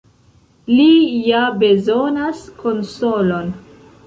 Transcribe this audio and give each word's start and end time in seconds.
Li 0.79 0.87
ja 1.27 1.41
bezonas 1.65 2.41
konsolon. 2.63 3.55